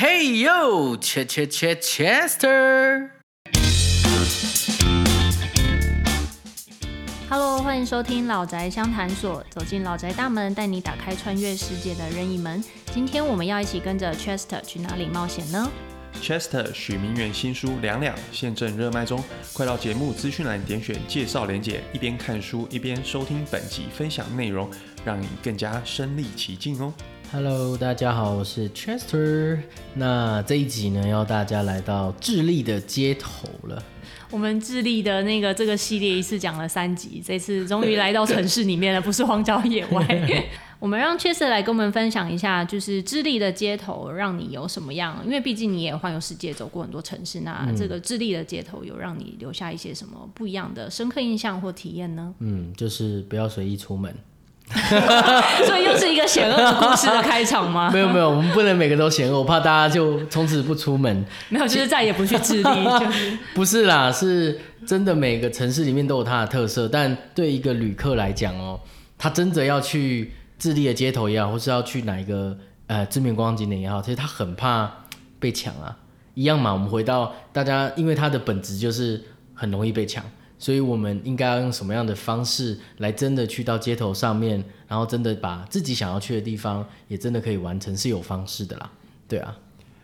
[0.00, 3.10] Hey yo, Ch Ch Ch Chester。
[7.28, 12.64] Hello，欢迎收听老宅相谈所，走进老宅大门，带你打开穿越世界的任意门。
[12.94, 15.70] 今天我们要一起跟着 Chester 去哪里冒险呢
[16.22, 19.22] ？Chester 许明远新书《两两》现正热卖中，
[19.52, 24.70] 快到节目资讯栏点选介绍连结，一边看书一边收听本集分享内容，
[25.04, 26.90] 让你更加身临其境哦。
[27.32, 29.56] Hello，大家好，我是 Chester。
[29.94, 33.80] 那这一集呢，要大家来到智利的街头了。
[34.32, 40.04] 我们智利的那个这个系列一次讲了三集，这次终于来到城市里面了，不是荒郊野外。
[40.80, 45.22] 我们让 Chester 来跟我们分享一下，就是智利的街头让你有什么样？
[45.24, 52.34] 因为毕竟你也环游世界，走过很多城市，那这个智利的街头有让你留下一些什么不一样的深刻印象或体验呢？
[52.40, 54.12] 嗯，就是不要随意出门。
[55.66, 57.90] 所以又是一个险恶的故事的开场吗？
[57.94, 61.24] 没有没有，我们不能每个都险恶，我怕大家就从此不出门。
[61.50, 68.80] 没有，就是再也不去智利，就是不是啦，是真的每个城市里面都有它的特色，但对一个旅客来讲哦，
[69.18, 72.56] 他真的要去智利的街头也好，或是要去哪一个
[72.86, 74.90] 呃知名观光景点也好，其实他很怕
[75.38, 75.96] 被抢啊。
[76.34, 79.20] 一样嘛，我们回到大家，因为它的本质就是
[79.52, 80.24] 很容易被抢，
[80.60, 88.92] 所以我们应该要用什么样的方式来真的去到街头上面，然后真的把自己想要去的地方也真的可以完成，是有方式的啦。
[89.26, 89.56] 对啊，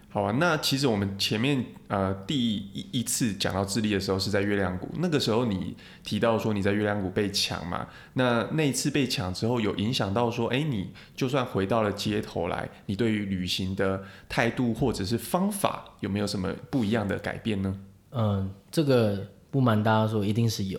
[0.08, 17.76] 好啊，那其实我们前面呃第一一次讲到智利的时候是在月亮谷，那个时候你提到说你在月亮谷被抢嘛，那那一次被抢之后有影响到说，哎，你就算回到了街头来，你对于旅行的态度或者是方法有没有什么不一样的改变呢？
[18.12, 20.78] 嗯，这个不瞒大家说，一定是有，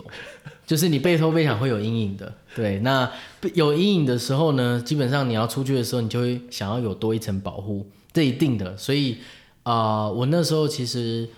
[0.64, 2.32] 就是你被偷被抢会有阴影的。
[2.54, 3.10] 对，那
[3.54, 8.76] 有阴影的时候呢，基本上你要出去的时候，你就会想要有多一层保护，这一定的。
[8.76, 9.18] 所以
[9.64, 11.28] 啊、我那时候其实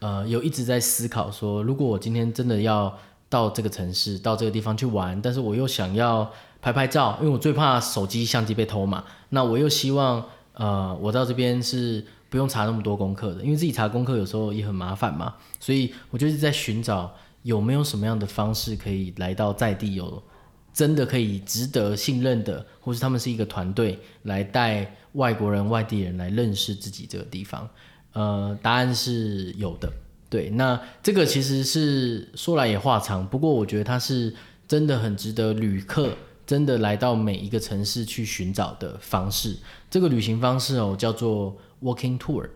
[0.00, 2.92] 呃有一直在思考说，如果我今天真的要
[3.28, 6.28] 到这个城市，到这个地方去玩，但是我又想要
[6.60, 9.04] 拍拍照，因为我最怕手机相机被偷嘛。
[9.28, 10.24] 那我又希望
[10.54, 15.34] 呃我到这边是不用查那么多功课的，因为自己查功课有时候也很麻烦嘛。
[15.58, 20.22] 所以我就是在寻找有没有什么样的方式可以来到在地有
[20.72, 27.68] 真的可以值得信任的，或是他们是一个团队来带外国人、外地人来认识自己这个地方。
[28.12, 29.92] 呃，答案是有的。
[30.28, 34.32] 对，那这个其实是说来也话长，不过我觉得它是
[34.68, 36.12] 真的很值得旅客
[36.46, 39.56] 真的来到每一个城市去寻找的方式。
[39.90, 42.48] 这个旅行方式哦，叫做 walking tour。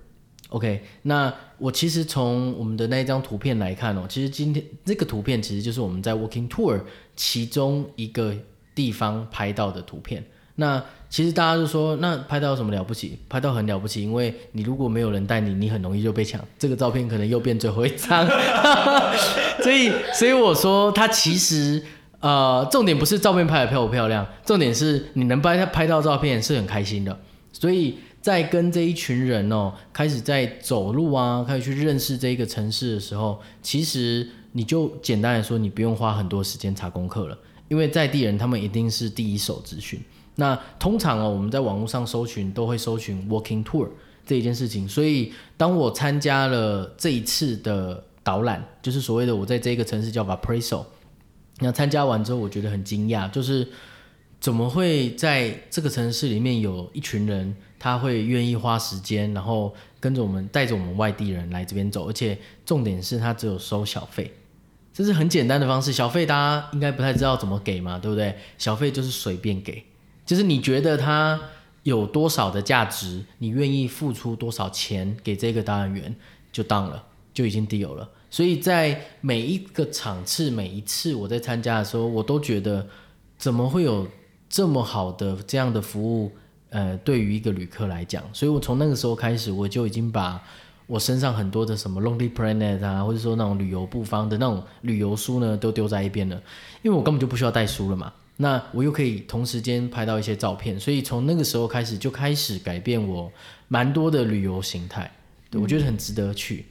[0.51, 6.81] OK，那我其实从我们的那一张图片来看哦，其实今天这个图片其实就是我们在 walking tour
[7.17, 8.35] 其中一个
[8.75, 10.25] 地方拍到的图片。
[10.57, 10.81] 那
[11.11, 13.19] 其实大家就说，那拍到有什么了不起？
[13.29, 16.41] 拍到很了不起，因为你如果没有人带你，你很容易就被抢。
[16.57, 18.25] 这个照片可能又变最后一张，
[19.61, 21.83] 所以所以我说，它其实
[22.21, 27.19] 呃，重点不是照片拍的漂不漂亮，重点是你能拍拍到照片是很开心的。
[27.53, 40.01] 所以在跟这一群人哦，开始在走路啊，开始去认识这一个城市的时候，其实你就简单来说，你不用花很多时间查功课了，因为在地人他们一定是第一手资讯。
[40.37, 43.87] 那通常哦，我们在网络上搜寻都会搜寻 walking tour
[44.25, 50.83] 这一件事情，所以当我参加了这一次的导览，就是所谓的我在这个城市叫 Valparaiso，
[51.59, 53.69] 那参加完之后，我觉得很惊讶，就是
[54.45, 64.31] 怎么会在这个城市里面有一群人，他会愿意花时间，然后跟着我们带着我们外地人来这边走，而且重点是他只有收小费。
[64.93, 68.37] 这是很简单的方式，小费大家应该不太知道怎么给嘛，对不对？
[68.59, 69.83] 小费就是随便给，
[70.27, 71.41] 就是你觉得他
[71.85, 76.15] 有多少的价值，你愿意付出多少钱给这个导览员，
[76.53, 77.03] 就当了，
[77.33, 78.07] 就已经 deal 了。
[78.29, 82.87] 所以在每一个场次，每一次我在参加的时候，我都觉得
[83.39, 84.07] 怎么会有
[84.49, 86.33] 这么好的这样的服务？
[86.71, 90.43] 呃，对于一个旅客来讲，所以我从那个时候开始，我就已经把
[90.89, 96.35] 我身上很多的什么 Lonely Planet 啊，或者说那种旅游布方的那种旅游书呢，都丢在一边了，
[96.83, 98.13] 因为我根本就不需要带书了嘛。
[98.39, 103.31] 那我又可以同时间拍到一些照片，所以从那个时候开始就开始改变我
[103.69, 105.09] 蛮多的旅游形态。
[105.51, 106.67] 对我觉得很值得去。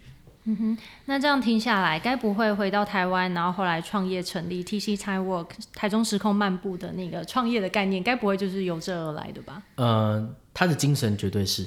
[0.45, 9.61] 嗯哼那这样听下来，该不会回到台湾，然后后来创业成立 TC Time Work 台中时空漫步的那个创业的概念，该不会就是由这而来的吧？
[9.75, 11.65] 呃，他的精神绝对是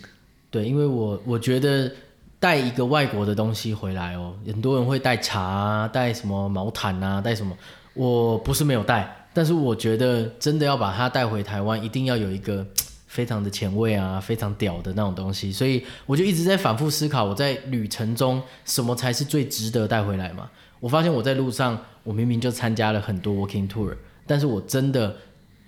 [0.50, 1.90] 对，因为我我觉得
[2.38, 7.56] 带一个外国的东西回来哦，很多人会带茶啊，带什么毛毯啊，带什么，
[7.94, 12.66] 我不是没有带，但是我觉得真的要把它带回台湾，一定要有一个
[13.16, 20.50] 非常的前卫啊，非常屌的那种东西，所以我就一直在反复思考，我在旅程中什么才是最值得带回来嘛？
[20.80, 23.96] 我发现我在路上，我明明就参加了很多 walking tour，
[24.26, 25.16] 但是我真的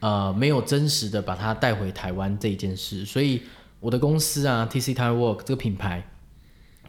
[0.01, 3.41] 呃没有真实的把它带回台湾这一件事，所以
[3.81, 6.07] 我的公司啊，TC Tire Work 这个品牌，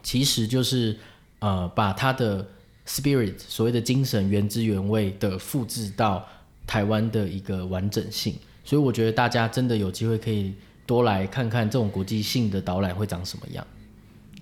[0.02, 0.98] 其实就是
[1.38, 2.46] 呃把它的
[2.86, 6.28] spirit 所谓的精神原汁原味的复制到
[6.66, 8.34] 台湾的一个完整性。
[8.64, 10.54] 所以我觉得大家真的有机会可以
[10.86, 13.66] 多来看看这种国际性的导览会长什么样。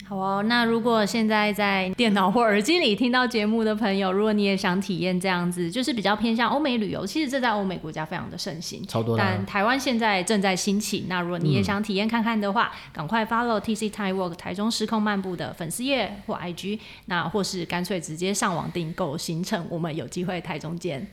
[0.06, 11.04] 好哦，那如果现在在电脑或耳机里听到节目的朋友，如果你也想体验这样子，就是比较偏向欧美旅游，其实这在欧美国家非常的盛行，超多啊但台湾现在正在兴起。
[11.10, 21.06] 那如果你也想体验看看的话，赶快 follow TC Time Walk 台中时空漫步的粉丝页或 IG，那或是干脆直接上网订购行程，我们有机会台中见。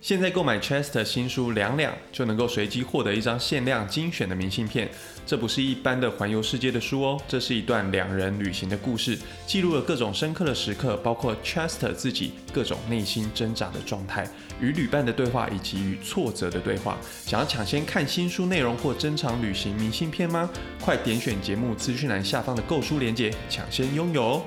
[0.00, 4.88] 现在购买 Chester 新书两两就能够随机获得一张限量精选的明信片。
[5.26, 14.26] 这不是一般的环游世界的书哦，这是一段两人旅行的故事，记录了各种深刻的时刻，包括 Chester 自己各种内心挣扎的状态，
[14.60, 16.96] 与旅伴的对话，以及与挫折的对话。
[17.26, 20.48] 想要抢先看新书内容或珍藏旅行明信片吗？
[20.80, 24.42] 快点选节目资讯栏下方的购书链接，抢先拥有哦！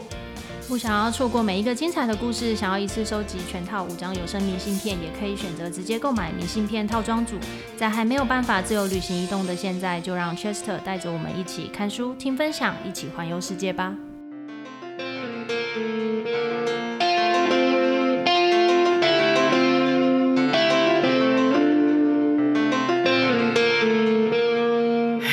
[0.72, 7.36] 不想要错过每一个精彩的故事，想要一次收集全套五张有声明信片，也可以选择直接购买明信片套装组。
[7.76, 13.94] 在还没有办法自由旅行移动的现在，就让 Chester 带着我们一起看书、听分享，一起环游世界吧。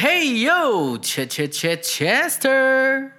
[0.03, 3.18] Hey yo, Ch Ch Ch Chester.